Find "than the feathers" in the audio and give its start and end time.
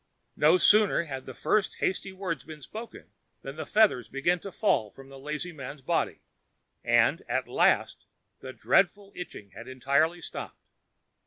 3.43-4.09